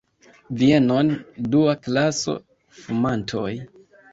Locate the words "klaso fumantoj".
1.89-3.49